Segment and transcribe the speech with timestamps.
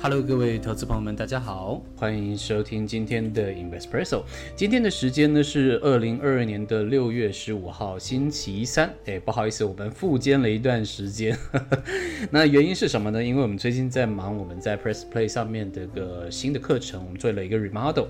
[0.00, 4.22] Hello，各位投资朋友们，大家好，欢迎收听今天的 Investpresso。
[4.54, 8.94] 今天的时间呢是二零二二年的六月十五号，星期三。
[9.06, 11.36] 哎，不好意思，我们复间了一段时间。
[12.30, 13.22] 那原因是什么呢？
[13.22, 18.06] 因为我们最近在忙我们在 Press Play 上面的个新的课程，我们做了一个 remodel。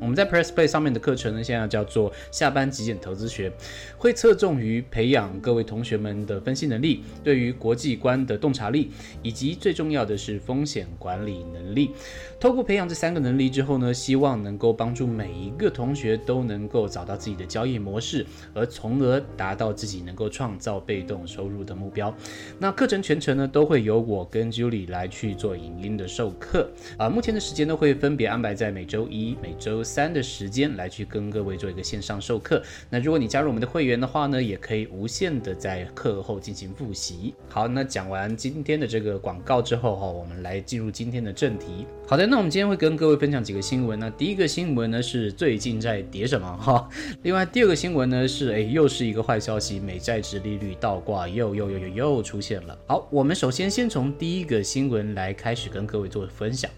[0.00, 3.50] 我们在 Press Play 上面的课程呢，现在叫做下班极简投资学，
[3.96, 8.90] 会侧重于培养各位同学们的分析能力，对于国际观的洞察力，
[9.22, 11.21] 以及最重要的是风险管。
[11.26, 11.90] 理能力，
[12.38, 22.14] 透过培养这三个能力之后呢，希望能够帮助每一个同学都能够找到自己的交易模式，而从而达到自己能够创造被动收入的目标。
[22.58, 27.08] 那课程全程呢，都会由我跟 Julie 来去做影音的授课啊。
[27.08, 32.62] 目前的时间呢，会分别安排在每周一、每周三的时间来去跟各位做一个线上授课。
[32.90, 37.34] 那如果你加入我们的会员的话呢，也可以无限的在课后进行复习。
[37.48, 41.86] 好，那讲完今天的这个广告之后哈，我们来进入今今天的正题。
[42.08, 43.98] 好的，那我们今天会跟各位分享几个新闻。
[43.98, 46.88] 那第一个新闻呢是最近在跌什么哈？
[47.20, 52.78] 另外第二个新闻呢是哎又是一个坏消息，美债值利率倒挂又又又又又出现了。
[52.86, 56.70] 好，我们首先先从第一个新闻来开始跟各位做分享。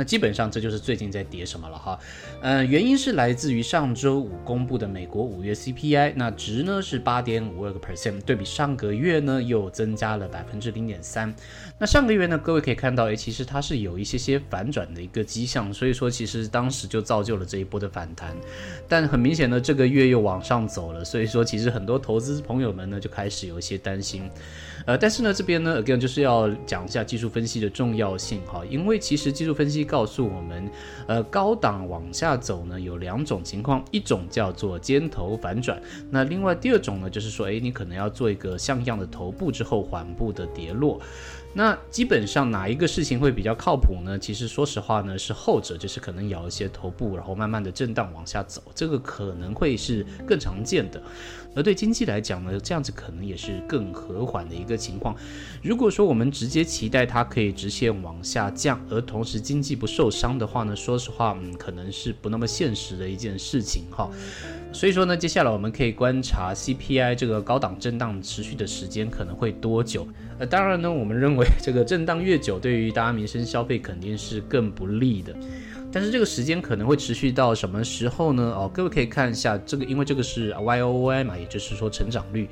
[0.00, 1.98] 那基本上这就是最近在跌什么了哈，
[2.40, 11.34] 嗯，原因是来自于上周五公布的美国五月 CPI，那值呢是八点五二个 percent，对比上个月呢又增加了百分之零点三。
[11.78, 18.34] 那上个月呢，各位可以看到，哎，其实它是有一些些反转的一个迹象，所以说其实当时就造就了这一波的反弹。
[18.88, 24.30] 但很明显呢，这个月又往上走了，所以说其实很多投资朋友们呢就开始有一些担心。
[24.86, 30.70] 呃，但是呢，这边呢，again 就是要讲一下技术分析的重要性哈，因为其实技术分析告诉我们，
[31.08, 41.00] 呃，高档往下走呢有两种情况，一种叫做尖头反转，那另外第二种呢，就是说，哎，你可能要做一个像样的头部之后缓步的跌落。
[41.52, 44.16] 那基本上哪一个事情会比较靠谱呢？
[44.16, 51.02] 其实说实话呢，是后者，就是可能咬一些头部，然后慢慢的震荡往下走，这个可能会是更常见的。
[51.56, 55.12] 而对经济来讲呢，这样子可能也是更和缓的一个情况。
[55.60, 64.10] 如果说我们直接期待它可以直线往下降，而同时经济既不受伤的话呢，说实话，嗯，可能是不那么现实的一件事情哈。
[64.72, 70.08] 所以说呢，接下来我们可以观察 CPI 这个高档震荡持续的时间可能会多久。
[70.40, 75.32] 呃，当然呢，我们认为这个震荡越久，对于大家民生消费肯定是更不利的。
[75.92, 78.52] 但是这个时间可能会持续到什么时候呢？
[78.56, 82.48] 哦，各位可以看一下这个，因为这个是 Y O Y 嘛，也就是说成长率。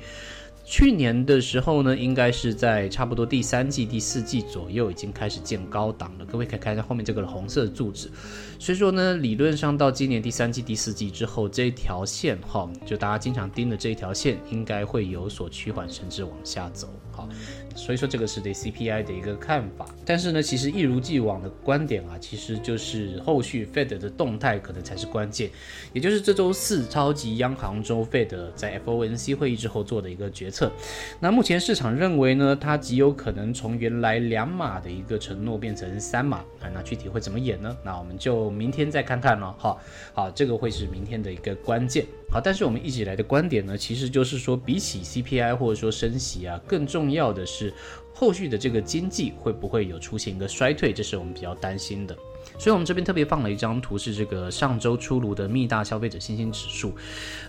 [0.69, 6.25] 去年的时候呢，应该是在差不多第三季、第四季左右已经开始见高档了。
[6.27, 8.11] 各位可以看一下后面这个红色的柱子。
[8.59, 16.87] 所以说呢，理论上到今年第三季、第四季之后，这条线哈，就大家经常盯的这一条线，应该会有所趋缓，甚至往下走。
[17.11, 17.27] 好。
[17.75, 25.49] 所以说这个是对 CPI 的一个看法，但是呢，其实一如既往的观点啊，其实就是后续 Fed 的动态可能才是关键，
[25.93, 30.71] 也就是这周四超级央行周 Fed 在 FOMC 会议之后做的一个决策。
[31.19, 37.75] 那目前市场认为呢，它极有可能从原来两码的一个承诺变成三码啊，那具体会怎么演呢？
[37.83, 39.55] 那我们就明天再看看了。
[39.57, 39.81] 好，
[40.13, 42.05] 好，这个会是明天的一个关键。
[42.31, 47.73] 好，但是我们一直以来的观点呢，其实就是说，比起 CPI 或者说升息啊，更重要的是是
[48.13, 52.15] 后续的这个经济会不会有出现一个衰退，这是我们比较担心的。
[52.57, 56.93] 所以，我们这边特别放了一张图，是这个上周出炉的密大消费者信心指数。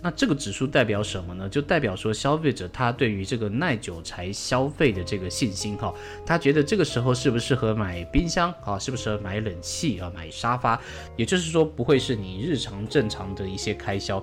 [0.03, 1.48] 那这个指数代表什么呢？
[1.48, 5.94] 就代表说消费者他对于这个耐久材消费的这个信心哈，
[6.27, 10.81] 他觉得这个时候适不适合买冰箱啊，适不适合买冷气啊，买沙发，
[11.16, 14.22] 也就是说不会是你日常正常的一些开销。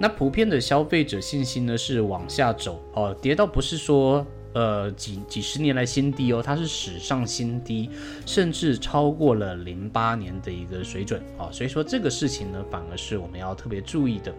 [0.00, 4.26] 那普遍的消费者信心呢是往下走哦，跌到不是说。
[4.56, 7.90] 呃，几几十年来新低哦，它是史上新低，
[8.24, 14.34] 甚至超过了零八年的一个水准啊，所以说这个事情呢，反而是我们要特别注意的。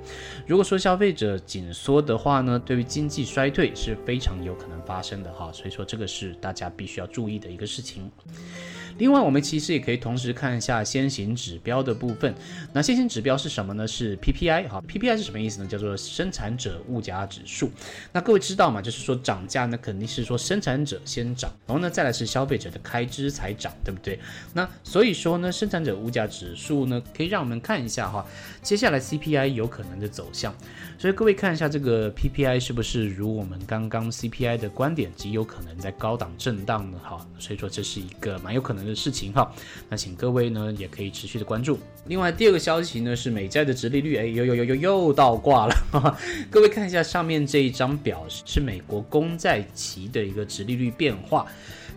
[0.48, 8.10] 如果说消费者紧缩的话呢，对于经济衰退是非常有可能发生的哈，所以说这个是大家必须要注意的一个事情。
[8.98, 12.34] 另外，我们其实也可以同时看一下先行指标的部分。
[12.74, 13.88] 那先行指标是什么呢？
[13.88, 15.68] 是 PPI 哈，PPI 是什么意思呢？
[15.68, 17.72] 叫做生产者物价指数。
[18.12, 18.82] 那各位知道吗？
[18.82, 24.20] 就是说涨价呢，肯定是说生产者先涨，然后呢再来是消费者的开支才涨，对不对？
[24.54, 28.26] 那所以说呢，生产者物价指数呢，可以让我们看一下哈，
[28.62, 30.54] 接下来 CPI 有可能的走向。
[30.98, 36.98] 所以各位看一下这个 PPI 是不是如我们刚刚 CPI 的观点，极有可能在高档震荡呢？
[37.04, 39.52] 哈，所以说这是一个蛮有可能的事情哈。
[39.90, 41.78] 那请各位呢也可以持续的关注。
[42.08, 46.18] 另外第二个消息呢是美债的殖利率，哎，又又又又又倒挂了。
[46.50, 51.46] 各位看一下上面这一张表，是美国公债期的一个殖利率变化。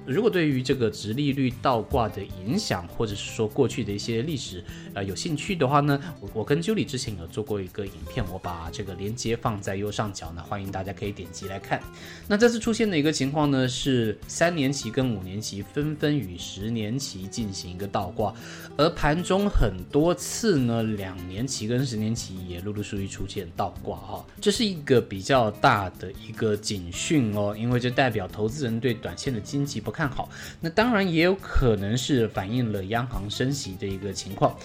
[0.07, 4.65] 如果对于这个直利率倒挂的影响，或者是说过去的一些历史，
[4.95, 11.81] 呃，有兴趣的话呢，我我跟 Julie 之前有做过一个影片，我把这个链接放在右上角呢，欢迎大家可以点击来看。
[12.27, 18.35] 那这次出现的一个情况呢，是三年期跟五年期纷纷与十年期进行一个倒挂，
[18.77, 30.29] 而盘中很多次呢，两年期跟十年期也陆陆续续出现倒挂哈，这是一个比较大的一个警讯哦，因为这代表投资人对短线的经济不看好。
[30.61, 34.57] 那当然也有可能是反映了央行升息的一个情况，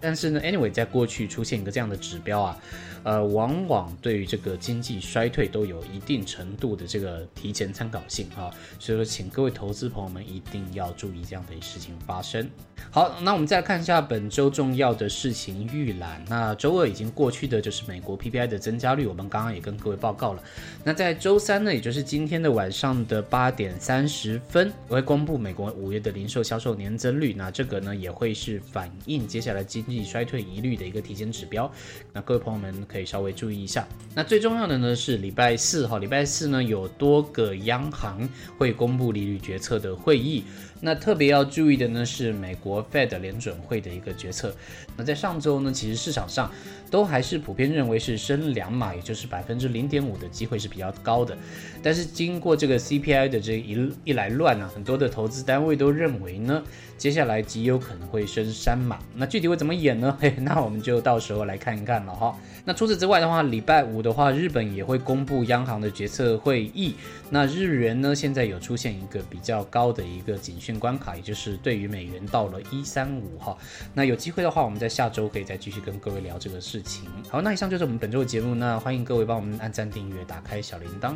[0.00, 2.58] 但是呢，anyway，在过去出现一个这样的指标啊。
[3.04, 8.48] 呃，往往对于这个经济衰退都有一定程度的这个提前参考性啊，
[8.78, 12.48] 所以说，请各位投资朋友们一定要注意这样的事情发生。
[12.90, 16.24] 好，那我们再来看一下本周重要的事情预览。
[16.30, 20.42] 那周二已经过去的就是美国 PPI 的增加率，我们刚刚也跟各位报告了。
[20.82, 27.32] 那在周三呢，也就是今天的晚上的八点三十分，我会公布美国五月的零售销售年增率。
[27.32, 31.70] 那这个呢，也会是反映接下来经济衰退疑虑的一个提前指标。
[32.12, 32.74] 那各位朋友们。
[32.86, 33.86] 可以稍微注意一下。
[34.14, 38.28] 那最重要的呢是礼拜四哈，礼拜四呢有多个央行
[38.58, 40.44] 会公布利率决策的会议。
[40.80, 44.54] 那特别要注意的呢是美国 Fed 联准会的一个决策。
[44.96, 46.50] 那在上周呢，其实市场上
[46.90, 51.36] 都还是普遍认为是升两码，也就是百分之零点五的机会是比较高的。
[51.82, 56.62] 但是经过这个 CPI 的这一一来乱很多的投资单位都认为呢，
[56.96, 58.98] 接下来极有可能会升三码。
[59.14, 60.16] 那具体会怎么演呢？
[60.20, 62.36] 嘿，那我们就到时候来看一看了哈。
[62.64, 66.94] 那除此之外的话，礼拜五的话，日本也会公布央行的决策会议。
[67.28, 73.56] 那日元呢，现在有出现一个比较高的一个警讯关卡，也就是对于美元到了一三五哈。
[73.92, 77.04] 那有机会的话，我们在下周可以再继续跟各位聊这个事情。
[77.28, 78.54] 好，那以上就是我们本周的节目。
[78.54, 81.12] 那欢迎各位帮我们按赞、订阅、打开小铃铛。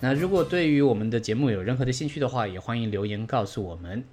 [0.00, 4.04] 那如果对于我们的节目有任何的兴趣的话，也欢迎留言告诉我们。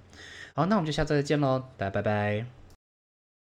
[0.54, 2.65] 好，那我们就下次再见喽，大家拜拜。